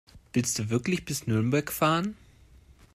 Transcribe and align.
Willst 0.33 0.57
du 0.57 0.71
wirklich 0.71 1.05
bis 1.05 1.27
nach 1.27 1.27
Nürnberg 1.27 1.71
fahren? 1.71 2.15